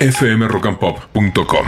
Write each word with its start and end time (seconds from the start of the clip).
fmrockandpop.com. 0.00 1.66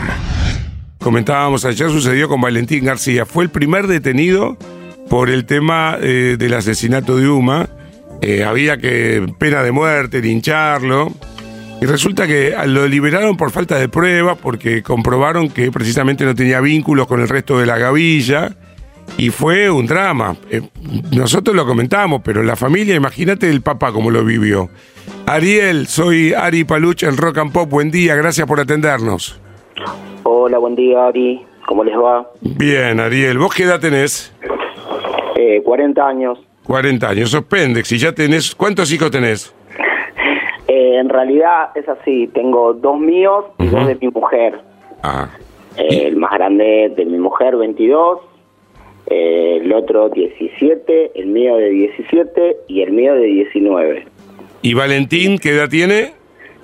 Comentábamos 0.99 1.65
ayer, 1.65 1.89
sucedió 1.89 2.27
con 2.27 2.41
Valentín 2.41 2.85
García. 2.85 3.25
Fue 3.25 3.43
el 3.43 3.51
primer 3.51 3.87
detenido 3.87 4.57
por 5.09 5.29
el 5.29 5.45
tema 5.45 5.97
eh, 6.01 6.35
del 6.39 6.53
asesinato 6.55 7.17
de 7.17 7.27
Uma. 7.27 7.69
Eh, 8.21 8.43
había 8.43 8.77
que 8.77 9.25
pena 9.37 9.61
de 9.61 9.71
muerte, 9.71 10.21
lincharlo. 10.21 11.11
Y 11.81 11.85
resulta 11.85 12.25
que 12.25 12.55
lo 12.65 12.87
liberaron 12.87 13.37
por 13.37 13.51
falta 13.51 13.77
de 13.77 13.89
prueba, 13.89 14.35
porque 14.35 14.81
comprobaron 14.81 15.49
que 15.49 15.71
precisamente 15.71 16.23
no 16.23 16.33
tenía 16.33 16.61
vínculos 16.61 17.05
con 17.05 17.21
el 17.21 17.27
resto 17.27 17.59
de 17.59 17.65
la 17.65 17.77
gavilla. 17.77 18.55
Y 19.17 19.29
fue 19.29 19.69
un 19.69 19.85
drama. 19.85 20.37
Eh, 20.49 20.61
nosotros 21.11 21.55
lo 21.55 21.67
comentamos, 21.67 22.21
pero 22.23 22.41
la 22.41 22.55
familia, 22.55 22.95
imagínate 22.95 23.49
el 23.49 23.61
papá 23.61 23.91
cómo 23.91 24.09
lo 24.09 24.23
vivió. 24.23 24.69
Ariel, 25.25 25.87
soy 25.87 26.33
Ari 26.33 26.63
Paluch 26.63 27.03
en 27.03 27.17
Rock 27.17 27.37
and 27.39 27.51
Pop. 27.51 27.69
Buen 27.69 27.89
día, 27.91 28.15
gracias 28.15 28.45
por 28.47 28.59
atendernos. 28.59 29.39
Hola, 30.23 30.57
buen 30.57 30.75
día, 30.75 31.07
Ari. 31.07 31.41
¿Cómo 31.67 31.83
les 31.83 31.95
va? 31.95 32.29
Bien, 32.41 32.99
Ariel. 32.99 33.37
¿Vos 33.37 33.53
qué 33.55 33.63
edad 33.63 33.79
tenés? 33.79 34.33
Eh, 35.35 35.61
40 35.63 36.05
años. 36.07 36.39
40 36.65 37.09
años. 37.09 37.31
Sos 37.31 37.43
pendex 37.45 37.91
y 37.93 37.97
ya 37.97 38.11
tenés... 38.13 38.53
¿Cuántos 38.55 38.91
hijos 38.91 39.11
tenés? 39.11 39.53
Eh, 40.65 40.95
en 40.97 41.09
realidad 41.09 41.69
es 41.75 41.87
así. 41.89 42.27
Tengo 42.33 42.73
dos 42.73 42.97
míos 42.97 43.45
y 43.59 43.67
dos 43.67 43.85
de 43.85 43.95
mi 43.95 44.07
mujer. 44.07 44.59
Ah. 45.03 45.27
Eh, 45.77 46.07
el 46.07 46.15
más 46.15 46.31
grande 46.31 46.91
de 46.95 47.05
mi 47.05 47.17
mujer, 47.19 47.57
22. 47.57 48.19
eh, 49.07 49.59
el 49.61 49.73
otro, 49.73 50.07
17. 50.09 51.11
El 51.19 51.27
mío 51.27 51.57
de 51.57 51.69
17 51.69 52.57
y 52.69 52.81
el 52.81 52.93
mío 52.93 53.13
de 53.13 53.23
19. 53.25 54.05
¿Y 54.63 54.73
Valentín 54.73 55.37
qué 55.37 55.51
edad 55.51 55.69
tiene? 55.69 56.13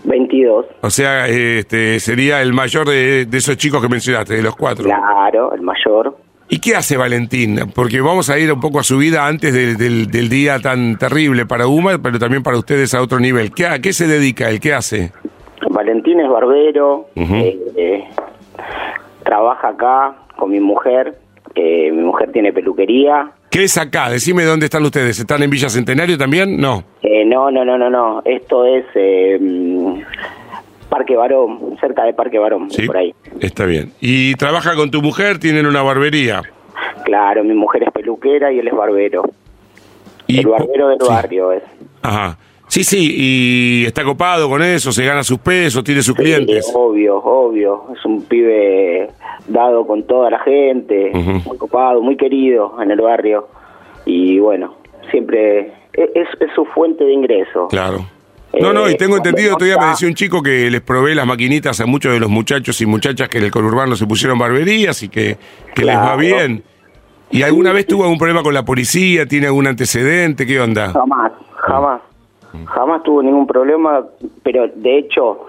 22. 0.05 0.65
O 0.81 0.89
sea, 0.89 1.27
este 1.27 1.99
sería 1.99 2.41
el 2.41 2.53
mayor 2.53 2.87
de, 2.87 3.25
de 3.25 3.37
esos 3.37 3.57
chicos 3.57 3.81
que 3.81 3.89
mencionaste, 3.89 4.33
de 4.35 4.41
los 4.41 4.55
cuatro. 4.55 4.85
Claro, 4.85 5.53
el 5.53 5.61
mayor. 5.61 6.17
¿Y 6.47 6.59
qué 6.59 6.75
hace 6.75 6.97
Valentín? 6.97 7.59
Porque 7.75 8.01
vamos 8.01 8.29
a 8.31 8.39
ir 8.39 8.51
un 8.51 8.59
poco 8.59 8.79
a 8.79 8.83
su 8.83 8.97
vida 8.97 9.27
antes 9.27 9.53
de- 9.53 9.75
del, 9.75 10.09
del 10.09 10.29
día 10.29 10.59
tan 10.59 10.97
terrible 10.97 11.45
para 11.45 11.67
Uma, 11.67 11.99
pero 12.01 12.17
también 12.17 12.41
para 12.41 12.57
ustedes 12.57 12.93
a 12.95 13.01
otro 13.03 13.19
nivel. 13.19 13.51
¿Qué, 13.53 13.67
¿A 13.67 13.79
qué 13.79 13.93
se 13.93 14.07
dedica 14.07 14.49
él? 14.49 14.59
¿Qué 14.59 14.73
hace? 14.73 15.11
Valentín 15.69 16.19
es 16.21 16.29
barbero. 16.29 17.09
Eh, 17.15 17.59
eh, 17.77 18.03
trabaja 19.23 19.67
acá 19.69 20.15
con 20.37 20.49
mi 20.51 20.59
mujer. 20.59 21.19
eh, 21.55 21.91
mi 21.91 22.01
mujer 22.03 22.31
tiene 22.31 22.53
peluquería. 22.53 23.31
¿Qué 23.49 23.63
es 23.63 23.77
acá? 23.77 24.09
Decime 24.09 24.43
dónde 24.43 24.65
están 24.65 24.83
ustedes. 24.83 25.19
¿Están 25.19 25.41
en 25.41 25.49
Villa 25.49 25.69
Centenario 25.69 26.17
también? 26.17 26.57
No. 26.59 26.83
Eh, 27.01 27.25
no, 27.25 27.49
no, 27.49 27.65
no, 27.65 27.77
no, 27.77 27.89
no. 27.89 28.21
Esto 28.25 28.65
es 28.65 28.85
eh, 28.93 29.39
Parque 30.89 31.15
Barón, 31.15 31.75
cerca 31.81 32.03
de 32.03 32.13
Parque 32.13 32.37
Barón, 32.37 32.69
Sí. 32.69 32.85
por 32.85 32.97
ahí. 32.97 33.13
Está 33.41 33.65
bien. 33.65 33.91
¿Y 34.01 34.35
trabaja 34.35 34.75
con 34.75 34.91
tu 34.91 35.01
mujer? 35.01 35.39
¿Tienen 35.39 35.65
una 35.65 35.81
barbería? 35.81 36.43
Claro, 37.05 37.43
mi 37.43 37.53
mujer 37.55 37.83
es 37.83 37.91
peluquera 37.91 38.51
y 38.51 38.59
él 38.59 38.67
es 38.67 38.73
barbero. 38.73 39.23
Y 40.27 40.39
el 40.39 40.47
barbero 40.47 40.89
del 40.89 40.99
sí. 41.01 41.07
barrio 41.07 41.51
es. 41.53 41.63
Ajá. 42.03 42.37
Sí, 42.69 42.83
sí, 42.83 43.15
y 43.17 43.85
está 43.87 44.03
copado 44.03 44.47
con 44.47 44.61
eso, 44.61 44.91
se 44.91 45.03
gana 45.03 45.23
sus 45.23 45.39
pesos, 45.39 45.83
tiene 45.83 46.01
sus 46.03 46.15
clientes. 46.15 46.71
Obvio, 46.73 47.17
obvio. 47.17 47.85
Es 47.97 48.05
un 48.05 48.21
pibe 48.23 49.09
dado 49.47 49.85
con 49.87 50.03
toda 50.03 50.29
la 50.29 50.39
gente, 50.39 51.11
muy 51.45 51.57
copado, 51.57 51.99
muy 52.01 52.15
querido 52.15 52.77
en 52.81 52.91
el 52.91 53.01
barrio. 53.01 53.47
Y 54.05 54.37
bueno, 54.39 54.75
siempre 55.09 55.59
es, 55.93 56.09
es- 56.13 56.41
es 56.41 56.49
su 56.55 56.63
fuente 56.65 57.03
de 57.03 57.11
ingreso. 57.13 57.67
Claro. 57.69 58.05
No, 58.61 58.71
no, 58.73 58.89
y 58.89 58.95
tengo 58.97 59.15
Eh, 59.15 59.17
entendido, 59.17 59.55
todavía 59.57 59.77
me 59.77 59.87
decía 59.89 60.07
un 60.07 60.13
chico 60.15 60.41
que 60.41 60.69
les 60.71 60.81
probé 60.81 61.13
las 61.15 61.25
maquinitas 61.27 61.79
a 61.81 61.85
muchos 61.87 62.13
de 62.13 62.19
los 62.19 62.29
muchachos 62.29 62.79
y 62.81 62.85
muchachas 62.85 63.29
que 63.29 63.37
en 63.39 63.45
el 63.45 63.51
conurbano 63.51 63.95
se 63.95 64.05
pusieron 64.07 64.37
barberías 64.39 65.01
y 65.03 65.09
que, 65.09 65.37
que 65.75 65.85
les 65.85 65.95
va 65.95 66.15
bien. 66.15 66.63
¿Y 67.31 67.43
alguna 67.43 67.71
vez 67.73 67.85
tuvo 67.87 68.03
algún 68.03 68.17
problema 68.17 68.41
con 68.43 68.53
la 68.55 68.65
policía? 68.65 69.25
¿Tiene 69.27 69.47
algún 69.47 69.67
antecedente? 69.67 70.47
¿Qué 70.47 70.59
onda? 70.59 70.91
Jamás, 70.93 71.31
jamás. 71.57 72.01
Jamás 72.65 73.03
tuvo 73.03 73.21
ningún 73.23 73.45
problema, 73.47 74.05
pero 74.43 74.67
de 74.67 74.97
hecho 74.97 75.45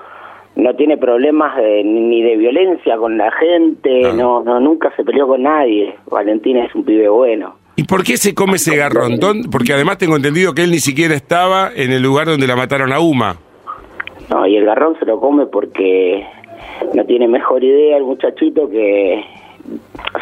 no 0.56 0.74
tiene 0.76 0.96
problemas 0.98 1.56
de- 1.56 1.82
ni 1.84 2.22
de 2.22 2.36
violencia 2.36 2.96
con 2.96 3.16
la 3.16 3.30
gente, 3.32 4.02
Ah. 4.06 4.12
no, 4.14 4.42
no, 4.42 4.60
nunca 4.60 4.92
se 4.96 5.04
peleó 5.04 5.26
con 5.26 5.42
nadie. 5.42 5.94
Valentín 6.10 6.56
es 6.58 6.74
un 6.74 6.84
pibe 6.84 7.08
bueno. 7.08 7.54
¿Y 7.76 7.84
por 7.84 8.02
qué 8.04 8.16
se 8.18 8.34
come 8.34 8.56
ese 8.56 8.76
garrón? 8.76 9.16
¿Dónde- 9.18 9.48
Porque 9.50 9.72
además 9.72 9.96
tengo 9.98 10.16
entendido 10.16 10.52
que 10.54 10.62
él 10.62 10.70
ni 10.70 10.80
siquiera 10.80 11.14
estaba 11.14 11.70
en 11.74 11.92
el 11.92 12.02
lugar 12.02 12.26
donde 12.26 12.46
la 12.46 12.56
mataron 12.56 12.92
a 12.92 13.00
Uma. 13.00 13.36
No, 14.28 14.46
y 14.46 14.56
el 14.56 14.64
garrón 14.66 14.96
se 14.98 15.06
lo 15.06 15.18
come 15.18 15.46
porque 15.46 16.26
no 16.94 17.04
tiene 17.06 17.26
mejor 17.26 17.64
idea 17.64 17.96
el 17.96 18.04
muchachito 18.04 18.68
que 18.68 19.24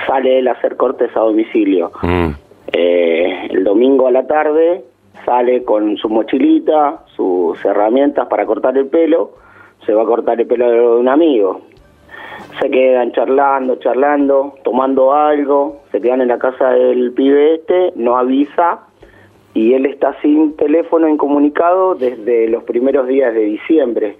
sale 0.07 0.39
él 0.39 0.49
a 0.49 0.53
hacer 0.53 0.77
cortes 0.77 1.11
a 1.17 1.21
domicilio. 1.21 1.91
Mm. 2.03 2.29
Eh, 2.73 3.49
el 3.51 3.65
domingo 3.65 4.07
a 4.07 4.11
la 4.13 4.27
tarde 4.27 4.85
sale 5.29 5.63
con 5.63 5.99
su 5.99 6.09
mochilita, 6.09 7.05
sus 7.15 7.63
herramientas 7.63 8.27
para 8.29 8.47
cortar 8.47 8.79
el 8.79 8.87
pelo, 8.87 9.33
se 9.85 9.93
va 9.93 10.03
a 10.03 10.07
cortar 10.07 10.41
el 10.41 10.47
pelo 10.47 10.71
de 10.71 10.81
un 10.81 11.09
amigo. 11.09 11.61
Se 12.61 12.71
quedan 12.71 13.13
charlando, 13.13 13.77
charlando, 13.77 14.55
tomando 14.65 15.13
algo, 15.13 15.83
se 15.93 16.01
quedan 16.01 16.23
en 16.23 16.29
la 16.29 16.39
casa 16.39 16.71
del 16.71 17.13
pibe 17.13 17.57
este, 17.57 17.93
no 17.97 18.17
avisa 18.17 18.81
y 19.53 19.75
él 19.75 19.85
está 19.85 20.19
sin 20.23 20.57
teléfono 20.57 21.07
incomunicado 21.09 21.95
desde 21.95 22.49
los 22.49 22.65
primeros 22.65 23.07
días 23.07 23.35
de 23.35 23.41
diciembre. 23.41 24.17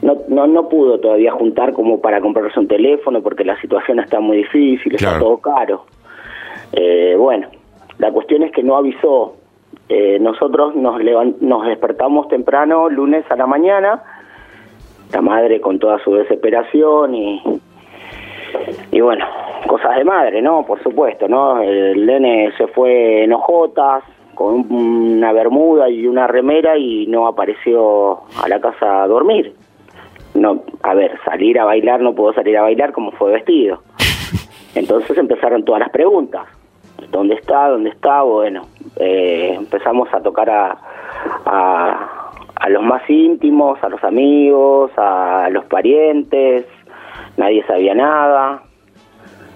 No, 0.00 0.16
no, 0.28 0.46
no 0.46 0.68
pudo 0.70 0.98
todavía 0.98 1.32
juntar 1.32 1.74
como 1.74 2.00
para 2.00 2.22
comprarse 2.22 2.58
un 2.58 2.68
teléfono 2.68 3.22
porque 3.22 3.44
la 3.44 3.60
situación 3.60 3.98
está 3.98 4.20
muy 4.20 4.38
difícil, 4.38 4.94
está 4.94 5.18
todo 5.18 5.36
caro. 5.38 5.84
Eh, 6.72 7.16
bueno, 7.18 7.48
la 7.98 8.10
cuestión 8.12 8.44
es 8.44 8.52
que 8.52 8.62
no 8.62 8.76
avisó. 8.76 9.35
Eh, 9.88 10.18
nosotros 10.20 10.74
nos, 10.74 11.00
nos 11.40 11.66
despertamos 11.66 12.28
temprano, 12.28 12.88
lunes 12.88 13.24
a 13.30 13.36
la 13.36 13.46
mañana, 13.46 14.02
la 15.12 15.20
madre 15.20 15.60
con 15.60 15.78
toda 15.78 15.98
su 16.02 16.14
desesperación 16.14 17.14
y, 17.14 17.42
y 18.90 19.00
bueno, 19.00 19.24
cosas 19.68 19.96
de 19.96 20.04
madre, 20.04 20.42
¿no? 20.42 20.64
Por 20.66 20.82
supuesto, 20.82 21.28
¿no? 21.28 21.60
El 21.62 22.04
nene 22.04 22.52
se 22.58 22.66
fue 22.68 23.24
en 23.24 23.32
hojotas, 23.32 24.02
con 24.34 24.54
un- 24.54 25.16
una 25.18 25.32
bermuda 25.32 25.88
y 25.88 26.06
una 26.06 26.26
remera 26.26 26.76
y 26.76 27.06
no 27.06 27.26
apareció 27.26 28.22
a 28.42 28.48
la 28.48 28.60
casa 28.60 29.02
a 29.04 29.06
dormir. 29.06 29.54
No, 30.34 30.64
a 30.82 30.94
ver, 30.94 31.12
salir 31.24 31.58
a 31.58 31.64
bailar, 31.64 32.00
no 32.00 32.14
puedo 32.14 32.34
salir 32.34 32.58
a 32.58 32.62
bailar 32.62 32.92
como 32.92 33.12
fue 33.12 33.32
vestido. 33.32 33.82
Entonces 34.74 35.16
empezaron 35.16 35.64
todas 35.64 35.80
las 35.80 35.90
preguntas. 35.90 36.46
¿Dónde 37.10 37.34
está? 37.36 37.68
¿Dónde 37.68 37.90
está? 37.90 38.22
Bueno, 38.22 38.66
eh, 38.96 39.54
empezamos 39.56 40.12
a 40.12 40.20
tocar 40.20 40.50
a, 40.50 40.76
a, 41.44 42.30
a 42.54 42.68
los 42.68 42.82
más 42.82 43.02
íntimos, 43.08 43.82
a 43.82 43.88
los 43.88 44.02
amigos, 44.04 44.90
a 44.96 45.48
los 45.50 45.64
parientes. 45.66 46.66
Nadie 47.36 47.64
sabía 47.66 47.94
nada. 47.94 48.62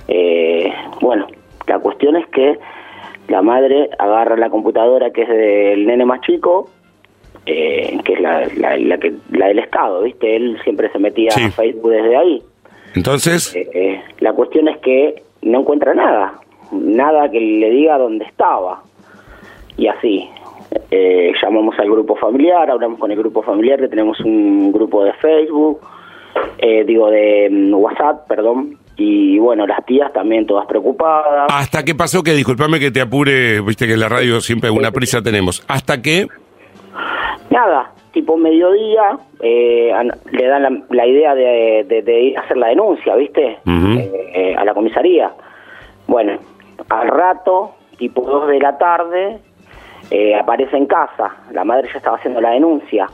Eh, 0.09 0.73
bueno, 1.01 1.27
la 1.67 1.79
cuestión 1.79 2.17
es 2.17 2.27
que 2.29 2.59
la 3.29 3.43
madre 3.43 3.91
agarra 3.99 4.37
la 4.37 4.51
computadora 4.51 5.11
que 5.11 5.23
es 5.23 5.29
del 5.29 5.87
nene 5.87 6.05
más 6.05 6.21
chico, 6.23 6.69
eh, 7.47 7.97
que 8.05 8.15
es 8.15 8.21
la, 8.21 8.47
la, 8.57 8.77
la 8.77 8.99
que, 8.99 9.15
la 9.31 9.47
del 9.49 9.61
Estado, 9.61 10.03
¿viste? 10.03 10.35
Él 10.37 10.59
siempre 10.65 10.91
se 10.91 10.99
metía 10.99 11.31
Sí. 11.31 11.45
a 11.45 11.51
Facebook 11.51 11.91
desde 11.91 12.17
ahí. 12.17 12.43
Entonces, 12.97 13.55
eh, 13.57 14.03
la 14.19 14.33
cuestión 14.33 14.67
es 14.69 14.79
que 14.79 15.23
no 15.43 15.61
encuentra 15.61 15.95
nada, 15.95 16.35
nada 16.73 17.31
que 17.31 17.41
le 17.41 17.71
diga 17.71 17.99
dónde 17.99 18.25
estaba. 18.25 18.83
Y 19.77 19.87
así, 19.89 20.29
eh, 20.91 21.33
llamamos 21.43 21.79
al 21.79 21.91
grupo 21.91 22.17
familiar, 22.17 22.71
hablamos 22.71 22.99
con 22.99 23.11
el 23.11 23.19
grupo 23.19 23.43
familiar, 23.43 23.81
que 23.81 23.89
tenemos 23.89 24.21
un 24.21 24.73
grupo 24.73 25.05
de 25.05 25.13
Facebook, 25.15 25.81
eh, 26.59 26.85
digo 26.85 27.11
de 27.11 27.49
mm, 27.51 27.75
WhatsApp, 27.75 28.27
perdón, 28.29 28.77
y 28.97 29.39
bueno, 29.39 29.67
las 29.67 29.85
tías 29.87 30.13
también 30.13 30.47
todas 30.47 30.67
preocupadas. 30.67 31.51
¿hasta 31.51 31.83
qué 31.85 31.95
pasó 31.95 32.23
que, 32.23 32.33
discúlpame 32.33 32.79
que 32.79 32.91
te 32.91 33.01
apure, 33.01 33.61
viste 33.63 33.87
que 33.87 33.95
en 33.95 34.01
la 34.01 34.09
radio 34.11 34.41
siempre 34.41 34.69
alguna 34.69 34.91
prisa 34.91 35.23
tenemos, 35.23 35.65
hasta 35.69 36.03
que... 36.03 36.27
Nada, 37.51 37.93
tipo 38.13 38.37
mediodía, 38.37 39.19
eh, 39.43 39.91
le 40.31 40.47
dan 40.47 40.63
la, 40.63 40.83
la 40.91 41.07
idea 41.07 41.35
de, 41.35 41.85
de- 41.89 42.03
de 42.03 42.21
ir 42.23 42.39
a 42.39 42.43
hacer 42.43 42.57
la 42.57 42.69
denuncia, 42.69 43.17
¿viste? 43.17 43.59
Eh, 43.67 44.13
eh, 44.35 44.55
a 44.57 44.65
la 44.65 44.73
comisaría. 44.75 45.33
Bueno, 46.07 46.35
al 46.89 47.09
rato, 47.09 47.75
tipo 47.99 48.23
2 48.23 48.49
de 48.49 48.59
la 48.59 48.79
tarde, 48.79 49.39
eh, 50.11 50.35
aparece 50.35 50.77
en 50.77 50.87
casa. 50.87 51.37
La 51.53 51.65
madre 51.65 51.89
ya 51.93 51.99
estaba 51.99 52.17
haciendo 52.17 52.41
la 52.41 52.51
denuncia. 52.51 53.07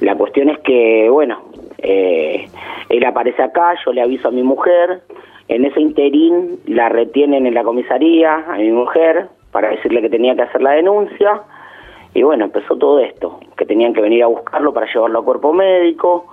La 0.00 0.14
cuestión 0.14 0.50
es 0.50 0.58
que, 0.60 1.08
bueno, 1.10 1.42
eh, 1.78 2.48
él 2.88 3.04
aparece 3.04 3.42
acá, 3.42 3.74
yo 3.84 3.92
le 3.92 4.02
aviso 4.02 4.28
a 4.28 4.30
mi 4.30 4.42
mujer. 4.42 5.02
En 5.48 5.64
ese 5.64 5.80
interín 5.80 6.58
la 6.66 6.88
retienen 6.88 7.46
en 7.46 7.54
la 7.54 7.62
comisaría 7.62 8.44
a 8.48 8.56
mi 8.56 8.70
mujer 8.72 9.28
para 9.52 9.70
decirle 9.70 10.02
que 10.02 10.10
tenía 10.10 10.34
que 10.34 10.42
hacer 10.42 10.62
la 10.62 10.72
denuncia. 10.72 11.42
Y 12.14 12.22
bueno, 12.22 12.46
empezó 12.46 12.76
todo 12.76 12.98
esto, 13.00 13.40
que 13.56 13.66
tenían 13.66 13.92
que 13.92 14.00
venir 14.00 14.22
a 14.22 14.26
buscarlo 14.26 14.72
para 14.72 14.86
llevarlo 14.92 15.20
a 15.20 15.24
cuerpo 15.24 15.52
médico. 15.52 16.26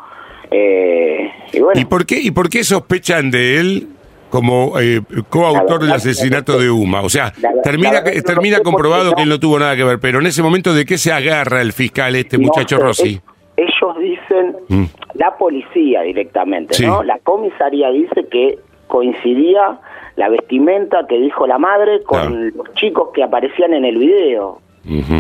Eh, 0.50 1.30
y 1.52 1.60
bueno, 1.60 1.80
¿Y 1.80 1.86
por 1.86 2.06
qué, 2.06 2.20
y 2.22 2.32
por 2.32 2.50
qué 2.50 2.64
sospechan 2.64 3.32
de 3.32 3.60
él 3.60 3.88
como 4.34 4.80
eh, 4.80 5.00
coautor 5.30 5.80
del 5.84 5.92
asesinato 5.92 6.58
de 6.60 6.72
Uma? 6.72 7.02
O 7.02 7.10
sea, 7.10 7.32
termina, 7.64 8.04
termina 8.26 8.62
comprobado 8.62 9.14
que 9.14 9.22
él 9.22 9.30
no 9.30 9.40
tuvo 9.40 9.60
nada 9.60 9.76
que 9.76 9.84
ver, 9.84 10.00
pero 10.00 10.20
en 10.20 10.26
ese 10.26 10.42
momento, 10.42 10.74
¿de 10.74 10.86
qué 10.86 10.98
se 10.98 11.12
agarra 11.14 11.62
el 11.62 11.72
fiscal, 11.72 12.16
este 12.16 12.40
muchacho 12.40 12.78
Rossi? 12.80 13.22
Ellos 13.56 13.98
dicen, 14.00 14.56
Mm. 14.70 14.86
la 15.14 15.38
policía 15.38 16.02
directamente, 16.02 16.74
Sí. 16.74 16.84
¿no? 16.88 17.04
La 17.04 17.20
comisaría 17.20 17.92
dice 17.92 18.26
que 18.32 18.58
coincidía 18.88 19.80
la 20.16 20.30
vestimenta 20.30 21.06
que 21.08 21.20
dijo 21.20 21.46
la 21.46 21.60
madre 21.60 22.02
con 22.04 22.20
Claro. 22.20 22.36
los 22.56 22.74
chicos 22.74 23.10
que 23.14 23.22
aparecían 23.24 23.74
en 23.76 23.86
el 23.86 23.98
video. 24.00 24.58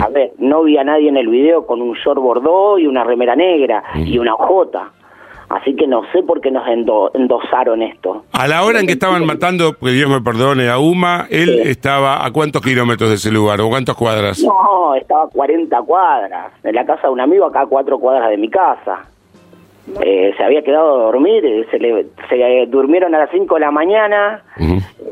A 0.01 0.10
ver, 0.10 0.31
no 0.39 0.63
vi 0.63 0.77
a 0.77 0.83
nadie 0.83 1.07
en 1.10 1.18
el 1.18 1.27
video 1.30 1.65
con 1.68 1.81
un 1.81 1.94
short 1.94 2.19
bordó 2.19 2.77
y 2.80 2.88
una 2.88 3.04
remera 3.04 3.36
negra 3.36 3.83
y 3.95 4.18
una 4.18 4.33
ojota. 4.33 4.92
Así 5.54 5.76
que 5.76 5.86
no 5.86 6.02
sé 6.12 6.24
por 6.24 6.42
qué 6.42 6.50
nos 6.50 6.66
endo- 6.68 7.12
endosaron 7.14 7.84
esto. 7.84 8.26
A 8.32 8.48
la 8.48 8.64
hora 8.64 8.80
en 8.80 8.88
que 8.88 8.94
estaban 8.94 9.24
matando, 9.26 9.74
que 9.78 9.92
Dios 9.92 10.10
me 10.10 10.20
perdone, 10.22 10.68
a 10.70 10.80
Uma, 10.80 11.28
él 11.30 11.60
Sí. 11.64 11.70
estaba 11.70 12.26
a 12.26 12.32
cuántos 12.32 12.62
kilómetros 12.64 13.10
de 13.10 13.16
ese 13.18 13.32
lugar 13.32 13.62
o 13.62 13.70
cuántas 13.70 13.96
cuadras. 13.96 14.42
No, 14.44 14.96
estaba 14.96 15.26
a 15.26 15.28
40 15.28 15.80
cuadras. 15.84 16.52
En 16.64 16.74
la 16.74 16.86
casa 16.86 17.08
de 17.08 17.14
un 17.14 17.22
amigo, 17.22 17.46
acá 17.46 17.62
a 17.62 17.66
cuatro 17.68 18.00
cuadras 18.00 18.30
de 18.32 18.38
mi 18.38 18.50
casa. 18.50 19.06
Eh, 20.02 20.34
se 20.38 20.44
había 20.44 20.62
quedado 20.64 20.96
a 21.02 21.04
dormir, 21.06 21.46
eh, 21.46 21.66
se, 21.70 21.78
le, 21.78 22.06
se 22.30 22.66
durmieron 22.68 23.14
a 23.16 23.20
las 23.20 23.30
5 23.32 23.56
de 23.56 23.60
la 23.62 23.70
mañana, 23.72 24.42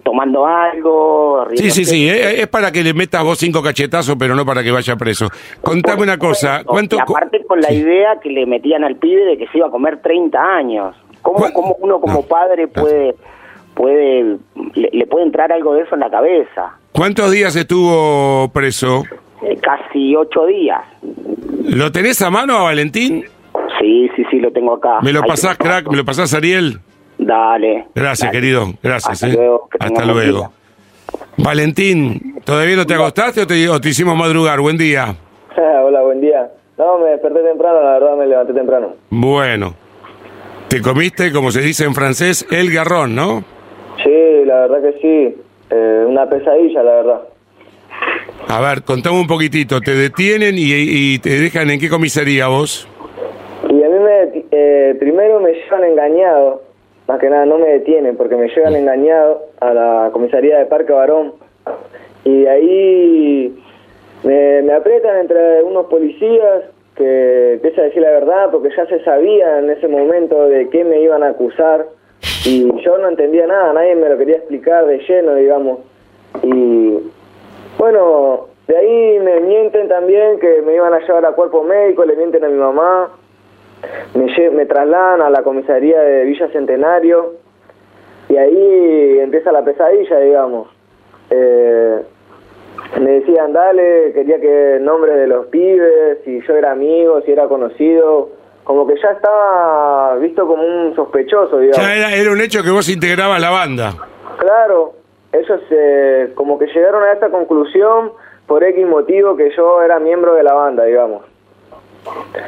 tomando 0.06 0.46
algo. 0.48 1.46
Sí, 1.56 1.70
sí, 1.72 1.84
sí, 1.84 2.10
eh, 2.10 2.42
es 2.42 2.48
para 2.48 2.72
que 2.72 2.82
le 2.82 2.94
metas 2.94 3.22
vos 3.24 3.38
cinco 3.38 3.62
cachetazos, 3.62 4.16
pero 4.18 4.34
no 4.34 4.46
para 4.46 4.64
que 4.64 4.72
vaya 4.72 4.96
preso. 4.96 5.28
Contame 5.62 6.04
una 6.04 6.18
cosa, 6.18 6.64
¿cuánto? 6.66 6.96
Y 6.96 7.00
aparte 7.00 7.44
con 7.46 7.60
la 7.60 7.68
Sí. 7.68 7.76
idea 7.76 8.20
que 8.24 8.30
le 8.30 8.46
metían 8.46 8.86
al 8.86 8.96
pibe 8.96 9.26
de 9.26 9.38
que 9.38 9.46
se 9.48 9.58
iba 9.58 9.68
a 9.68 9.72
comer 9.72 10.02
30 10.02 10.40
años. 10.42 10.96
¿Cómo, 11.22 11.40
¿Cuál- 11.40 11.54
cómo 11.54 11.76
uno 11.82 12.00
como 12.00 12.14
No. 12.14 12.22
padre 12.22 12.68
puede, 12.70 13.14
puede 13.74 14.38
le, 14.74 14.90
le 14.94 15.06
puede 15.06 15.26
entrar 15.26 15.52
algo 15.52 15.74
de 15.74 15.82
eso 15.84 15.96
en 15.96 16.00
la 16.02 16.10
cabeza? 16.10 16.78
¿Cuántos 16.94 17.30
días 17.32 17.56
estuvo 17.58 18.50
preso? 18.54 19.04
Eh, 19.44 19.58
casi 19.62 20.16
ocho 20.16 20.46
días. 20.46 20.82
¿Lo 21.66 21.92
tenés 21.92 22.22
a 22.22 22.30
mano 22.30 22.58
a 22.58 22.64
Valentín? 22.64 23.26
Sí, 23.82 24.10
sí, 24.16 24.24
sí, 24.32 24.38
lo 24.40 24.52
tengo 24.52 24.76
acá. 24.76 25.00
¿Me 25.02 25.12
lo 25.12 25.22
Ahí 25.24 25.28
pasás, 25.28 25.58
te- 25.58 25.64
crack? 25.66 25.90
¿Me 25.90 25.98
lo 25.98 26.06
pasás, 26.06 26.34
Ariel? 26.34 26.80
Dale. 27.18 27.88
Gracias, 27.96 28.30
dale. 28.32 28.40
querido. 28.40 28.74
Gracias, 28.82 29.12
Hasta 29.24 29.28
eh. 29.28 29.34
luego, 29.36 29.70
Hasta 29.80 30.06
luego. 30.06 30.54
Valentín, 31.38 32.36
¿todavía 32.46 32.76
no 32.76 32.86
te 32.86 32.94
acostaste 32.94 33.42
o 33.42 33.48
te, 33.48 33.68
o 33.70 33.82
te 33.82 33.90
hicimos 33.90 34.16
madrugar? 34.16 34.60
Buen 34.60 34.78
día. 34.78 35.16
Hola, 35.58 36.02
buen 36.02 36.22
día. 36.22 36.50
No, 36.78 37.00
me 37.00 37.10
desperté 37.12 37.42
temprano, 37.42 37.82
la 37.84 37.94
verdad 37.94 38.18
me 38.18 38.28
levanté 38.28 38.54
temprano. 38.54 38.94
Bueno, 39.10 39.76
te 40.68 40.82
comiste, 40.82 41.32
como 41.32 41.52
se 41.52 41.62
dice 41.62 41.84
en 41.86 41.94
francés, 41.94 42.46
el 42.50 42.72
garrón, 42.72 43.16
¿no? 43.16 43.44
Sí, 44.04 44.46
la 44.46 44.68
verdad 44.68 44.82
que 44.82 44.94
sí. 45.02 45.42
Eh, 45.70 46.06
una 46.08 46.28
pesadilla, 46.28 46.82
la 46.84 46.92
verdad. 46.94 47.22
A 48.48 48.60
ver, 48.62 48.84
contame 48.84 49.20
un 49.20 49.28
poquitito. 49.28 49.80
¿Te 49.80 49.94
detienen 49.94 50.56
y, 50.58 50.72
y 50.74 51.20
te 51.20 51.40
dejan 51.40 51.70
en 51.70 51.80
qué 51.80 51.90
comisaría 51.90 52.48
vos? 52.48 52.88
Eh, 54.64 54.96
primero 55.00 55.40
me 55.40 55.54
llevan 55.54 55.86
engañado, 55.86 56.62
más 57.08 57.20
que 57.20 57.32
nada 57.32 57.48
no 57.48 57.58
me 57.58 57.68
detienen 57.68 58.16
porque 58.16 58.36
me 58.36 58.48
llevan 58.48 58.76
engañado 58.76 59.42
a 59.60 59.74
la 59.74 60.10
comisaría 60.14 60.60
de 60.60 60.68
Parque 60.68 60.94
Barón. 60.94 61.34
Y 62.26 62.46
ahí 62.46 63.60
me, 64.24 64.62
me 64.62 64.74
aprietan 64.74 65.18
entre 65.18 65.64
unos 65.64 65.88
policías 65.88 66.66
que 66.96 67.54
empieza 67.54 67.82
a 67.82 67.86
decir 67.86 68.04
la 68.04 68.12
verdad 68.12 68.50
porque 68.52 68.70
ya 68.78 68.86
se 68.86 69.04
sabía 69.04 69.58
en 69.58 69.72
ese 69.72 69.88
momento 69.88 70.48
de 70.48 70.70
qué 70.70 70.84
me 70.84 71.02
iban 71.02 71.24
a 71.24 71.30
acusar. 71.30 71.88
Y 72.46 72.70
yo 72.84 73.00
no 73.00 73.10
entendía 73.10 73.48
nada, 73.48 73.74
nadie 73.74 73.96
me 73.96 74.10
lo 74.10 74.18
quería 74.20 74.36
explicar 74.36 74.86
de 74.86 75.00
lleno, 75.00 75.34
digamos. 75.34 75.80
Y 76.44 77.00
bueno, 77.80 78.46
de 78.68 78.78
ahí 78.78 79.20
me 79.22 79.40
mienten 79.40 79.88
también 79.88 80.40
que 80.40 80.62
me 80.62 80.76
iban 80.76 80.94
a 80.94 81.00
llevar 81.00 81.26
a 81.26 81.32
cuerpo 81.32 81.64
médico, 81.64 82.06
le 82.06 82.16
mienten 82.16 82.44
a 82.44 82.48
mi 82.48 82.60
mamá, 82.60 83.10
me, 84.16 84.26
lle- 84.28 84.52
me 84.52 84.66
trasladan 84.66 85.22
a 85.22 85.30
la 85.30 85.44
comisaría 85.44 86.00
de 86.02 86.24
Villa 86.26 86.48
Centenario 86.50 87.34
y 88.30 88.38
ahí 88.38 89.20
empieza 89.20 89.52
la 89.52 89.64
pesadilla, 89.64 90.20
digamos. 90.20 90.68
Eh, 91.30 92.02
me 93.00 93.12
decían, 93.12 93.54
dale, 93.54 94.12
quería 94.14 94.40
que 94.40 94.78
nombre 94.82 95.14
de 95.14 95.28
los 95.28 95.48
pibes, 95.48 96.20
si 96.26 96.42
yo 96.42 96.56
era 96.56 96.72
amigo, 96.72 97.22
si 97.22 97.32
era 97.32 97.48
conocido, 97.48 98.30
como 98.64 98.86
que 98.86 98.96
ya 99.02 99.12
estaba 99.12 100.16
visto 100.18 100.46
como 100.48 100.64
un 100.64 100.96
sospechoso, 100.96 101.58
digamos. 101.60 101.78
Ya 101.86 101.96
era, 101.96 102.14
era 102.16 102.32
un 102.32 102.42
hecho 102.42 102.64
que 102.64 102.70
vos 102.70 102.88
integrabas 102.90 103.42
la 103.42 103.50
banda. 103.50 103.94
Claro, 104.38 104.94
ellos 105.32 105.62
eh, 105.72 106.32
como 106.36 106.60
que 106.60 106.68
llegaron 106.68 107.04
a 107.04 107.14
esa 107.14 107.30
conclusión 107.30 108.12
por 108.46 108.64
X 108.64 108.86
motivo 108.86 109.36
que 109.36 109.52
yo 109.56 109.82
era 109.82 110.00
miembro 110.00 110.34
de 110.36 110.44
la 110.44 110.54
banda, 110.54 110.84
digamos. 110.84 111.24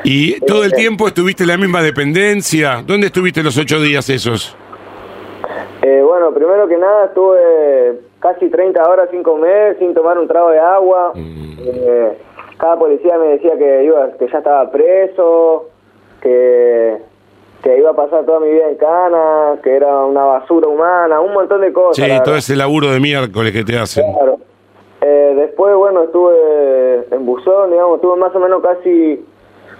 Y 0.03 0.39
todo 0.41 0.63
el 0.63 0.73
tiempo 0.73 1.07
estuviste 1.07 1.43
en 1.43 1.49
la 1.49 1.57
misma 1.57 1.81
dependencia. 1.81 2.83
¿Dónde 2.85 3.07
estuviste 3.07 3.43
los 3.43 3.57
ocho 3.57 3.79
días 3.79 4.09
esos? 4.09 4.55
Eh, 5.81 6.01
bueno, 6.03 6.33
primero 6.33 6.67
que 6.67 6.77
nada 6.77 7.05
estuve 7.05 7.99
casi 8.19 8.49
30 8.49 8.81
horas 8.87 9.09
sin 9.11 9.21
comer, 9.21 9.77
sin 9.79 9.93
tomar 9.93 10.17
un 10.17 10.27
trago 10.27 10.51
de 10.51 10.59
agua. 10.59 11.13
Eh, 11.15 12.17
cada 12.57 12.77
policía 12.77 13.17
me 13.17 13.27
decía 13.27 13.57
que 13.57 13.83
iba, 13.83 14.11
que 14.17 14.27
ya 14.29 14.37
estaba 14.37 14.71
preso, 14.71 15.69
que, 16.21 16.97
que 17.61 17.77
iba 17.77 17.91
a 17.91 17.93
pasar 17.93 18.25
toda 18.25 18.39
mi 18.39 18.49
vida 18.49 18.69
en 18.69 18.77
cana, 18.77 19.57
que 19.61 19.75
era 19.75 20.05
una 20.05 20.23
basura 20.23 20.67
humana, 20.67 21.19
un 21.19 21.33
montón 21.33 21.61
de 21.61 21.73
cosas. 21.73 22.05
Sí, 22.05 22.11
todo 22.23 22.37
ese 22.37 22.55
laburo 22.55 22.89
de 22.89 22.99
miércoles 23.01 23.51
que 23.51 23.63
te 23.63 23.77
hacen. 23.77 24.05
Claro. 24.13 24.39
Eh, 25.01 25.33
después, 25.35 25.75
bueno, 25.75 26.03
estuve 26.03 27.07
en 27.11 27.25
buzón, 27.25 27.71
digamos, 27.71 27.95
estuve 27.97 28.15
más 28.15 28.33
o 28.33 28.39
menos 28.39 28.61
casi 28.63 29.25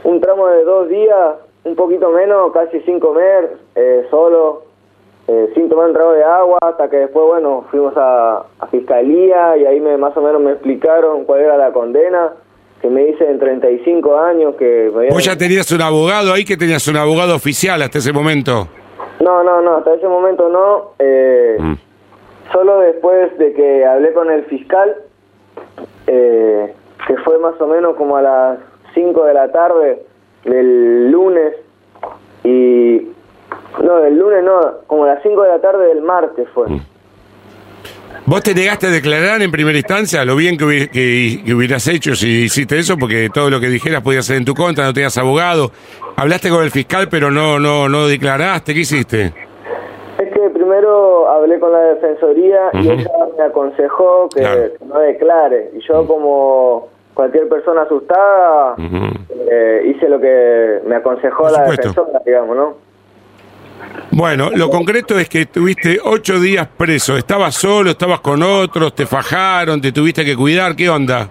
un 0.03 0.19
tramo 0.21 0.47
de 0.47 0.63
dos 0.63 0.89
días, 0.89 1.35
un 1.63 1.75
poquito 1.75 2.11
menos, 2.11 2.51
casi 2.53 2.79
sin 2.81 2.99
comer, 2.99 3.57
eh, 3.75 4.05
solo, 4.09 4.63
eh, 5.27 5.51
sin 5.55 5.69
tomar 5.69 5.87
un 5.87 5.93
trago 5.93 6.11
de 6.13 6.23
agua, 6.23 6.57
hasta 6.61 6.89
que 6.89 6.97
después, 6.97 7.25
bueno, 7.25 7.65
fuimos 7.71 7.93
a, 7.95 8.43
a 8.59 8.67
fiscalía 8.67 9.55
y 9.57 9.65
ahí 9.65 9.79
me, 9.79 9.95
más 9.97 10.15
o 10.17 10.21
menos 10.21 10.41
me 10.41 10.51
explicaron 10.51 11.23
cuál 11.25 11.41
era 11.41 11.57
la 11.57 11.71
condena, 11.71 12.33
que 12.81 12.89
me 12.89 13.05
dice 13.05 13.29
en 13.29 13.39
35 13.39 14.17
años 14.17 14.55
que 14.55 14.89
me 14.91 14.97
habían- 14.99 15.13
Vos 15.13 15.23
ya 15.25 15.37
tenías 15.37 15.71
un 15.71 15.81
abogado 15.81 16.33
ahí, 16.33 16.43
que 16.43 16.57
tenías 16.57 16.85
un 16.89 16.97
abogado 16.97 17.33
oficial 17.35 17.81
hasta 17.81 17.99
ese 17.99 18.11
momento. 18.11 18.67
No, 19.21 19.41
no, 19.43 19.61
no, 19.61 19.77
hasta 19.77 19.93
ese 19.93 20.07
momento 20.07 20.49
no. 20.49 20.91
eh, 20.99 21.55
Mm. 21.59 21.73
Solo 22.51 22.79
después 22.81 23.35
de 23.37 23.53
que 23.53 23.85
hablé 23.85 24.11
con 24.13 24.29
el 24.29 24.43
fiscal, 24.45 24.95
eh, 26.07 26.73
que 27.07 27.17
fue 27.17 27.37
más 27.39 27.59
o 27.61 27.67
menos 27.67 27.95
como 27.95 28.17
a 28.17 28.21
las 28.21 28.57
5 28.93 29.25
de 29.25 29.33
la 29.33 29.51
tarde 29.51 30.03
del 30.45 31.11
lunes, 31.11 31.53
y... 32.43 33.07
No, 33.83 33.97
del 33.97 34.17
lunes 34.17 34.43
no, 34.43 34.59
como 34.87 35.03
a 35.05 35.15
las 35.15 35.23
5 35.23 35.41
de 35.43 35.49
la 35.49 35.59
tarde 35.59 35.87
del 35.87 36.01
martes 36.01 36.47
fue. 36.53 36.67
¿Vos 38.25 38.41
te 38.41 38.53
negaste 38.55 38.87
a 38.87 38.89
declarar 38.89 39.41
en 39.41 39.51
primera 39.51 39.77
instancia 39.77 40.23
lo 40.23 40.35
bien 40.35 40.57
que, 40.57 40.63
hubi- 40.63 40.89
que- 40.89 41.43
que 41.43 41.53
hubieras 41.53 41.85
hecho 41.87 42.15
si 42.15 42.43
hiciste 42.45 42.79
eso? 42.79 42.97
Porque 42.97 43.29
todo 43.33 43.49
lo 43.49 43.59
que 43.59 43.67
dijeras 43.67 44.01
podía 44.01 44.21
ser 44.21 44.37
en 44.37 44.45
tu 44.45 44.53
contra, 44.53 44.85
no 44.85 44.93
tenías 44.93 45.17
abogado. 45.17 45.71
Hablaste 46.15 46.49
con 46.49 46.63
el 46.63 46.71
fiscal, 46.71 47.09
pero 47.09 47.31
no, 47.31 47.59
no, 47.59 47.89
no 47.89 48.07
declaraste. 48.07 48.73
¿Qué 48.73 48.79
hiciste? 48.81 49.33
Es 50.19 50.31
que 50.33 50.49
primero 50.51 51.27
hablé 51.29 51.59
con 51.59 51.71
la 51.73 51.79
defensoría 51.95 52.69
y 52.73 52.91
ella 52.91 53.09
me 53.37 53.43
aconsejó 53.43 54.29
que 54.29 54.39
Claro. 54.41 54.61
no 54.85 54.99
declare. 54.99 55.71
Y 55.75 55.81
yo 55.85 56.05
como 56.07 56.87
cualquier 57.13 57.47
persona 57.47 57.83
asustada, 57.83 58.75
eh, 58.77 59.81
hice 59.85 60.09
lo 60.09 60.19
que 60.19 60.81
me 60.85 60.95
aconsejó 60.95 61.49
la 61.49 61.63
defensora, 61.63 62.21
digamos, 62.25 62.55
¿no? 62.55 62.73
Bueno, 64.11 64.49
lo 64.55 64.69
concreto 64.69 65.17
es 65.19 65.27
que 65.27 65.41
estuviste 65.41 65.99
ocho 66.03 66.39
días 66.39 66.67
preso. 66.77 67.17
¿Estabas 67.17 67.55
solo? 67.55 67.91
¿Estabas 67.91 68.21
con 68.21 68.41
otros? 68.41 68.93
¿Te 68.95 69.05
fajaron? 69.05 69.81
¿Te 69.81 69.91
tuviste 69.91 70.23
que 70.23 70.35
cuidar? 70.35 70.75
¿Qué 70.75 70.89
onda? 70.89 71.27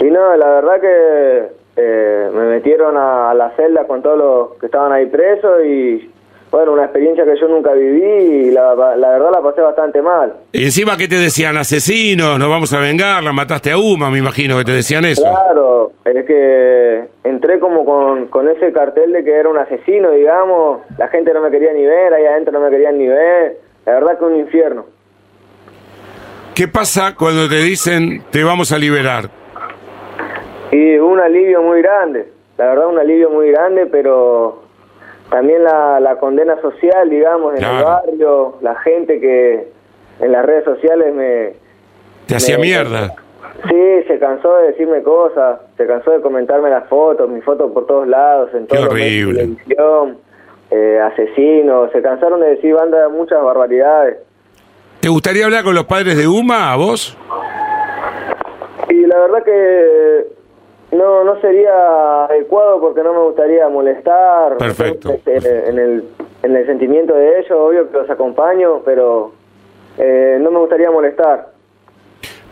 Y 0.00 0.04
no, 0.04 0.36
la 0.36 0.46
verdad 0.48 0.80
que 0.80 1.48
eh, 1.76 2.30
me 2.34 2.44
metieron 2.44 2.96
a, 2.96 3.30
a 3.30 3.34
la 3.34 3.50
celda 3.56 3.86
con 3.86 4.02
todos 4.02 4.18
los 4.18 4.58
que 4.58 4.66
estaban 4.66 4.92
ahí 4.92 5.06
presos 5.06 5.64
y 5.64 6.11
bueno, 6.52 6.72
una 6.72 6.84
experiencia 6.84 7.24
que 7.24 7.34
yo 7.40 7.48
nunca 7.48 7.72
viví 7.72 8.02
y 8.02 8.50
la, 8.50 8.74
la 8.74 9.08
verdad 9.08 9.30
la 9.32 9.40
pasé 9.40 9.62
bastante 9.62 10.02
mal. 10.02 10.34
Y 10.52 10.64
encima 10.64 10.98
que 10.98 11.08
te 11.08 11.16
decían 11.16 11.56
asesinos, 11.56 12.38
nos 12.38 12.50
vamos 12.50 12.74
a 12.74 12.78
vengar, 12.78 13.24
la 13.24 13.32
mataste 13.32 13.70
a 13.70 13.78
Uma, 13.78 14.10
me 14.10 14.18
imagino 14.18 14.58
que 14.58 14.64
te 14.64 14.72
decían 14.72 15.06
eso. 15.06 15.22
Claro, 15.22 15.92
es 16.04 16.26
que 16.26 17.04
entré 17.24 17.58
como 17.58 17.86
con, 17.86 18.26
con 18.26 18.50
ese 18.50 18.70
cartel 18.70 19.12
de 19.12 19.24
que 19.24 19.32
era 19.32 19.48
un 19.48 19.56
asesino, 19.56 20.10
digamos, 20.10 20.82
la 20.98 21.08
gente 21.08 21.32
no 21.32 21.40
me 21.40 21.50
quería 21.50 21.72
ni 21.72 21.86
ver, 21.86 22.12
ahí 22.12 22.26
adentro 22.26 22.52
no 22.52 22.60
me 22.60 22.68
querían 22.68 22.98
ni 22.98 23.08
ver, 23.08 23.56
la 23.86 23.94
verdad 23.94 24.18
que 24.18 24.24
un 24.26 24.36
infierno. 24.36 24.84
¿Qué 26.54 26.68
pasa 26.68 27.14
cuando 27.16 27.48
te 27.48 27.62
dicen 27.62 28.24
te 28.30 28.44
vamos 28.44 28.72
a 28.72 28.78
liberar? 28.78 29.30
Y 30.70 30.98
un 30.98 31.18
alivio 31.18 31.62
muy 31.62 31.80
grande, 31.80 32.28
la 32.58 32.66
verdad 32.66 32.88
un 32.88 32.98
alivio 32.98 33.30
muy 33.30 33.50
grande, 33.50 33.86
pero 33.86 34.61
también 35.32 35.64
la, 35.64 35.98
la 35.98 36.16
condena 36.16 36.60
social, 36.60 37.10
digamos, 37.10 37.56
en 37.56 37.64
el 37.64 37.82
barrio, 37.82 38.58
la 38.60 38.76
gente 38.76 39.18
que 39.18 39.66
en 40.20 40.30
las 40.32 40.44
redes 40.44 40.64
sociales 40.64 41.12
me... 41.12 41.54
Te 42.26 42.36
hacía 42.36 42.58
mierda. 42.58 43.14
Sí, 43.68 44.02
se 44.06 44.18
cansó 44.18 44.56
de 44.56 44.68
decirme 44.68 45.02
cosas, 45.02 45.60
se 45.76 45.86
cansó 45.86 46.10
de 46.12 46.20
comentarme 46.20 46.68
las 46.70 46.88
fotos, 46.88 47.28
mis 47.28 47.42
fotos 47.44 47.72
por 47.72 47.86
todos 47.86 48.06
lados, 48.06 48.50
en 48.54 48.66
Qué 48.66 48.76
los 48.76 48.92
medios 48.92 49.34
de 49.34 49.42
horrible. 49.42 49.56
televisión, 49.56 50.18
eh, 50.70 51.00
asesinos, 51.00 51.90
se 51.92 52.02
cansaron 52.02 52.40
de 52.40 52.50
decir 52.50 52.74
banda 52.74 53.08
muchas 53.08 53.42
barbaridades. 53.42 54.18
¿Te 55.00 55.08
gustaría 55.08 55.44
hablar 55.46 55.64
con 55.64 55.74
los 55.74 55.84
padres 55.84 56.16
de 56.16 56.28
Uma, 56.28 56.72
a 56.72 56.76
vos? 56.76 57.16
Y 58.88 59.06
la 59.06 59.18
verdad 59.18 59.42
que 59.44 60.26
no 60.92 61.24
no 61.24 61.40
sería 61.40 62.24
adecuado 62.24 62.80
porque 62.80 63.02
no 63.02 63.12
me 63.12 63.20
gustaría 63.20 63.68
molestar. 63.68 64.56
Perfecto. 64.58 65.10
Este, 65.10 65.68
En 65.68 65.78
el, 65.78 66.04
en 66.42 66.56
el 66.56 66.66
sentimiento 66.66 67.14
de 67.14 67.40
ellos, 67.40 67.50
obvio 67.52 67.90
que 67.90 67.98
los 67.98 68.10
acompaño, 68.10 68.80
pero 68.84 69.32
eh, 69.98 70.38
no 70.40 70.50
me 70.50 70.58
gustaría 70.58 70.90
molestar. 70.90 71.50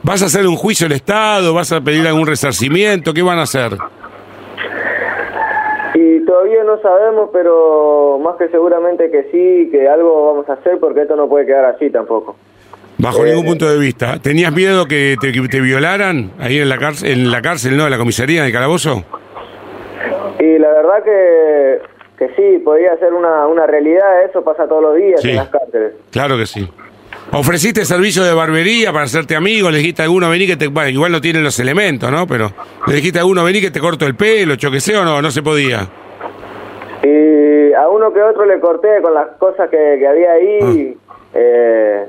¿Vas 0.02 0.23
a 0.23 0.26
hacer 0.26 0.47
un 0.47 0.56
juicio 0.56 0.87
al 0.87 0.92
Estado? 0.92 1.52
¿Vas 1.52 1.73
a 1.73 1.80
pedir 1.80 2.06
algún 2.06 2.26
resarcimiento? 2.26 3.12
¿Qué 3.12 3.23
van 3.23 3.38
a 3.38 3.42
hacer? 3.42 3.73
Y 5.94 6.25
todavía 6.25 6.64
no 6.64 6.80
sabemos, 6.80 7.28
pero 7.32 8.18
más 8.23 8.37
que 8.37 8.49
seguramente 8.49 9.11
que 9.11 9.25
sí, 9.25 9.70
que 9.70 9.88
algo 9.88 10.32
vamos 10.32 10.49
a 10.49 10.54
hacer 10.54 10.78
porque 10.78 11.02
esto 11.02 11.16
no 11.16 11.28
puede 11.28 11.44
quedar 11.44 11.66
así 11.66 11.90
tampoco. 11.90 12.37
Bajo 13.00 13.25
Eh, 13.25 13.30
ningún 13.30 13.47
punto 13.47 13.69
de 13.69 13.78
vista. 13.78 14.19
¿Tenías 14.21 14.52
miedo 14.52 14.87
que 14.87 15.16
te, 15.21 15.33
que 15.33 15.40
te 15.49 15.61
violaran 15.61 16.33
ahí 16.38 16.59
en 16.59 16.69
la 16.69 16.78
cárcel, 16.78 17.11
en 17.12 17.30
la 17.30 17.40
cárcel, 17.42 17.76
no, 17.76 17.85
en 17.85 17.90
la 17.90 17.99
comisaría, 17.99 18.40
en 18.40 18.47
el 18.47 18.52
calabozo? 18.52 19.04
Y 20.38 20.59
la 20.59 20.69
verdad 20.69 21.02
que, 21.04 21.78
que 22.19 22.28
sí, 22.37 22.59
podría 22.64 22.97
ser 22.99 23.12
una, 23.12 23.47
una 23.47 23.66
realidad, 23.66 24.25
eso 24.28 24.42
pasa 24.42 24.66
todos 24.69 24.83
los 24.83 24.97
días 24.97 25.21
Sí. 25.21 25.30
en 25.30 25.37
las 25.37 25.49
cárceles. 25.49 25.92
Claro 26.11 26.37
que 26.37 26.47
sí. 26.47 26.69
¿Ofreciste 27.33 27.85
servicio 27.85 28.25
de 28.25 28.35
barbería 28.35 28.92
para 28.92 29.04
hacerte 29.04 29.37
amigo? 29.37 29.71
¿Le 29.71 29.78
dijiste 29.78 30.02
a 30.02 30.07
alguno 30.07 30.28
vení 30.28 30.47
que 30.47 30.57
te... 30.57 30.66
Bueno, 30.69 30.90
igual 30.90 31.12
no 31.12 31.21
tienen 31.21 31.45
los 31.45 31.59
elementos, 31.61 32.11
¿no? 32.11 32.26
Pero 32.26 32.50
le 32.87 32.95
dijiste 32.95 33.19
a 33.19 33.23
alguno 33.23 33.45
vení 33.45 33.61
que 33.61 33.71
te 33.71 33.78
corto 33.80 34.04
el 34.07 34.14
pelo, 34.16 34.57
choquesé 34.57 34.97
o 34.97 35.04
no, 35.04 35.23
no 35.23 35.30
se 35.30 35.42
podía. 35.42 35.87
Y 37.02 37.73
a 37.73 37.88
uno 37.88 38.12
que 38.12 38.21
otro 38.23 38.45
le 38.47 38.59
corté 38.61 39.00
con 39.00 39.14
las 39.14 39.28
cosas 39.38 39.71
que, 39.71 39.97
que 39.99 40.07
había 40.07 40.33
ahí. 40.33 40.97
Ah. 41.09 41.16
eh, 41.35 42.04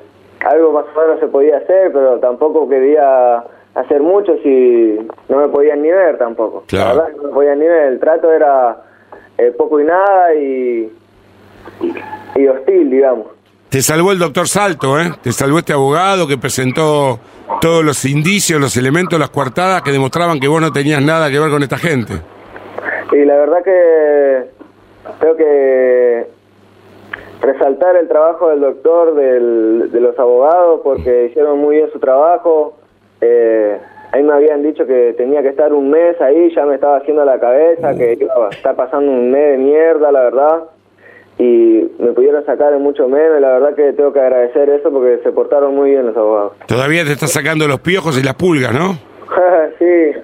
algo 0.45 0.71
más 0.71 0.85
o 0.95 0.99
menos 0.99 1.19
se 1.19 1.27
podía 1.27 1.57
hacer, 1.57 1.91
pero 1.91 2.19
tampoco 2.19 2.67
quería 2.67 3.43
hacer 3.75 4.01
mucho 4.01 4.35
si 4.43 4.97
no 5.29 5.37
me 5.37 5.47
podían 5.47 5.81
ni 5.81 5.89
ver 5.89 6.17
tampoco. 6.17 6.63
Claro. 6.67 6.95
La 6.95 7.03
verdad 7.03 7.17
no 7.17 7.23
me 7.23 7.33
podían 7.33 7.59
ni 7.59 7.67
ver. 7.67 7.93
El 7.93 7.99
trato 7.99 8.31
era 8.31 8.77
eh, 9.37 9.53
poco 9.57 9.79
y 9.79 9.83
nada 9.85 10.33
y, 10.35 10.91
y 12.35 12.47
hostil, 12.47 12.89
digamos. 12.89 13.27
Te 13.69 13.81
salvó 13.81 14.11
el 14.11 14.19
doctor 14.19 14.49
Salto, 14.49 14.99
¿eh? 14.99 15.13
Te 15.21 15.31
salvó 15.31 15.59
este 15.59 15.71
abogado 15.71 16.27
que 16.27 16.37
presentó 16.37 17.19
todos 17.61 17.85
los 17.85 18.03
indicios, 18.03 18.59
los 18.59 18.75
elementos, 18.75 19.17
las 19.17 19.29
coartadas 19.29 19.81
que 19.81 19.91
demostraban 19.91 20.41
que 20.41 20.47
vos 20.49 20.59
no 20.59 20.73
tenías 20.73 21.01
nada 21.01 21.29
que 21.31 21.39
ver 21.39 21.49
con 21.49 21.63
esta 21.63 21.77
gente. 21.77 22.15
Y 23.13 23.23
la 23.23 23.35
verdad 23.37 23.63
que 23.63 24.49
creo 25.19 25.37
que 25.37 26.27
resaltar 27.41 27.95
el 27.95 28.07
trabajo 28.07 28.49
del 28.49 28.61
doctor, 28.61 29.15
del, 29.15 29.91
de 29.91 29.99
los 29.99 30.17
abogados, 30.17 30.81
porque 30.83 31.25
hicieron 31.25 31.59
muy 31.59 31.77
bien 31.77 31.89
su 31.91 31.99
trabajo. 31.99 32.77
Eh, 33.19 33.77
ahí 34.11 34.23
me 34.23 34.33
habían 34.33 34.63
dicho 34.63 34.85
que 34.85 35.13
tenía 35.17 35.41
que 35.41 35.49
estar 35.49 35.73
un 35.73 35.89
mes 35.89 36.19
ahí, 36.21 36.53
ya 36.55 36.65
me 36.65 36.75
estaba 36.75 36.97
haciendo 36.97 37.25
la 37.25 37.39
cabeza, 37.39 37.95
que 37.95 38.17
iba 38.19 38.47
a 38.47 38.49
estar 38.49 38.75
pasando 38.75 39.11
un 39.11 39.31
mes 39.31 39.51
de 39.51 39.57
mierda, 39.57 40.11
la 40.11 40.21
verdad. 40.21 40.63
Y 41.37 41.89
me 41.97 42.11
pudieron 42.11 42.45
sacar 42.45 42.73
en 42.73 42.83
muchos 42.83 43.09
memes, 43.09 43.41
la 43.41 43.53
verdad 43.53 43.75
que 43.75 43.93
tengo 43.93 44.13
que 44.13 44.19
agradecer 44.19 44.69
eso 44.69 44.91
porque 44.91 45.19
se 45.23 45.31
portaron 45.31 45.75
muy 45.75 45.91
bien 45.91 46.05
los 46.05 46.15
abogados. 46.15 46.53
Todavía 46.67 47.03
te 47.03 47.13
estás 47.13 47.31
sacando 47.31 47.67
los 47.67 47.79
piojos 47.79 48.19
y 48.19 48.23
las 48.23 48.35
pulgas, 48.35 48.73
¿no? 48.73 48.97
sí, 49.79 50.19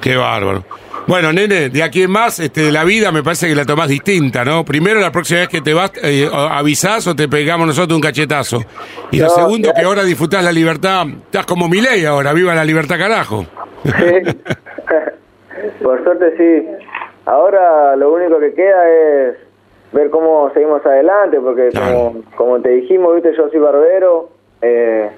Qué 0.00 0.16
bárbaro. 0.16 0.64
Bueno, 1.06 1.32
nene, 1.32 1.70
de 1.70 1.82
aquí 1.82 2.02
en 2.02 2.10
más, 2.10 2.38
este, 2.38 2.70
la 2.70 2.84
vida 2.84 3.10
me 3.10 3.22
parece 3.22 3.48
que 3.48 3.54
la 3.54 3.64
tomás 3.64 3.88
distinta, 3.88 4.44
¿no? 4.44 4.64
Primero, 4.64 5.00
la 5.00 5.10
próxima 5.10 5.40
vez 5.40 5.48
que 5.48 5.60
te 5.60 5.74
vas, 5.74 5.90
eh, 6.02 6.28
o 6.32 6.36
avisás 6.36 7.06
o 7.08 7.16
te 7.16 7.26
pegamos 7.28 7.66
nosotros 7.66 7.96
un 7.96 8.02
cachetazo. 8.02 8.60
Y 9.10 9.18
lo 9.18 9.28
segundo, 9.30 9.68
ya- 9.68 9.74
que 9.74 9.82
ahora 9.82 10.04
disfrutás 10.04 10.44
la 10.44 10.52
libertad. 10.52 11.06
Estás 11.24 11.46
como 11.46 11.68
mi 11.68 11.80
ley 11.80 12.04
ahora, 12.04 12.32
viva 12.32 12.54
la 12.54 12.64
libertad, 12.64 12.96
carajo. 12.98 13.44
Sí. 13.84 13.90
Por 15.82 16.02
suerte 16.04 16.36
sí. 16.36 16.68
Ahora 17.26 17.96
lo 17.96 18.12
único 18.12 18.38
que 18.38 18.54
queda 18.54 18.88
es 18.88 19.36
ver 19.92 20.10
cómo 20.10 20.50
seguimos 20.54 20.84
adelante, 20.86 21.38
porque 21.40 21.68
Claro. 21.70 21.94
como, 21.96 22.22
como 22.36 22.60
te 22.60 22.70
dijimos, 22.70 23.14
viste, 23.16 23.32
yo 23.36 23.48
soy 23.50 23.58
barbero, 23.60 24.30
eh, 24.62 25.10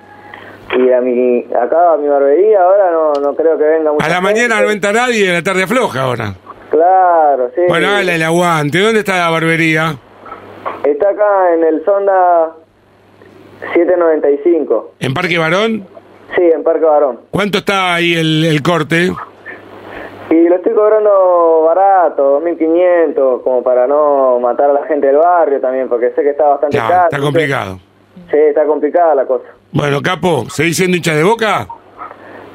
y 0.77 0.91
a 0.93 1.01
mi, 1.01 1.45
acá 1.55 1.95
a 1.95 1.97
mi 1.97 2.09
barbería 2.09 2.63
ahora 2.63 2.91
no, 2.91 3.13
no 3.15 3.35
creo 3.35 3.59
que 3.59 3.65
venga 3.65 3.93
mucha 3.93 4.07
A 4.07 4.09
la 4.09 4.15
gente. 4.17 4.33
mañana 4.33 4.61
no 4.63 4.71
entra 4.71 4.93
nadie 4.93 5.25
y 5.27 5.29
a 5.29 5.33
la 5.35 5.43
tarde 5.43 5.65
afloja 5.65 6.03
ahora. 6.03 6.35
Claro, 6.71 7.51
sí. 7.55 7.61
Bueno, 7.69 7.89
hágale 7.89 8.15
el 8.15 8.23
aguante. 8.23 8.79
¿Dónde 8.79 9.01
está 9.01 9.17
la 9.19 9.31
barbería? 9.31 9.97
Está 10.85 11.11
acá 11.11 11.55
en 11.55 11.65
el 11.65 11.85
Sonda 11.85 12.53
795. 13.75 14.95
¿En 15.01 15.15
Parque 15.15 15.39
Varón? 15.39 15.87
Sí, 16.35 16.43
en 16.43 16.63
Parque 16.63 16.85
Barón. 16.85 17.21
¿Cuánto 17.31 17.59
está 17.59 17.95
ahí 17.95 18.15
el, 18.15 18.45
el 18.45 18.63
corte? 18.63 19.13
Y 20.31 20.49
lo 20.49 20.57
estoy 20.57 20.73
cobrando 20.73 21.63
barato, 21.67 22.41
2.500, 22.41 23.43
como 23.43 23.63
para 23.63 23.87
no 23.87 24.41
matar 24.41 24.71
a 24.71 24.73
la 24.73 24.85
gente 24.87 25.09
del 25.09 25.19
barrio 25.19 25.61
también, 25.61 25.89
porque 25.91 26.11
sé 26.13 26.23
que 26.23 26.31
está 26.31 26.45
bastante 26.45 26.79
caro. 26.79 27.05
está 27.05 27.19
complicado. 27.21 27.79
Sí, 28.31 28.39
está 28.39 28.65
complicada 28.65 29.15
la 29.15 29.27
cosa. 29.27 29.45
Bueno, 29.73 30.03
Capo, 30.03 30.49
¿seguís 30.51 30.77
siendo 30.77 30.97
hincha 30.97 31.15
de 31.15 31.23
boca? 31.23 31.67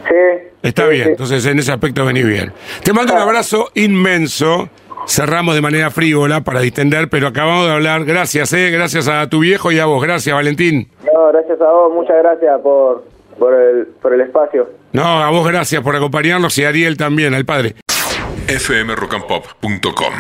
Sí. 0.07 0.50
Está 0.62 0.83
sí, 0.83 0.89
bien, 0.91 1.03
sí. 1.05 1.09
entonces 1.12 1.45
en 1.45 1.59
ese 1.59 1.71
aspecto 1.71 2.05
vení 2.05 2.24
bien. 2.24 2.53
Te 2.83 2.93
mando 2.93 3.13
un 3.13 3.19
abrazo 3.19 3.69
inmenso. 3.75 4.69
Cerramos 5.07 5.55
de 5.55 5.62
manera 5.62 5.89
frívola 5.89 6.41
para 6.41 6.59
distender, 6.59 7.09
pero 7.09 7.27
acabamos 7.27 7.65
de 7.65 7.71
hablar. 7.74 8.03
Gracias, 8.03 8.51
eh, 8.53 8.69
gracias 8.71 9.07
a 9.07 9.27
tu 9.29 9.39
viejo 9.39 9.71
y 9.71 9.79
a 9.79 9.86
vos. 9.86 10.03
Gracias, 10.03 10.36
Valentín. 10.36 10.89
No, 11.13 11.27
gracias 11.31 11.62
a 11.62 11.71
vos, 11.71 11.93
muchas 11.93 12.17
gracias 12.21 12.59
por, 12.62 13.05
por, 13.39 13.53
el, 13.53 13.86
por 14.01 14.13
el 14.13 14.21
espacio. 14.21 14.69
No, 14.91 15.24
a 15.24 15.29
vos 15.29 15.47
gracias 15.47 15.81
por 15.81 15.95
acompañarnos 15.95 16.57
y 16.57 16.65
a 16.65 16.69
Ariel 16.69 16.97
también, 16.97 17.33
al 17.33 17.45
padre. 17.45 17.75
fmrockandpop.com 18.47 20.13